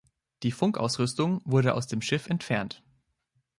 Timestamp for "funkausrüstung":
0.51-1.41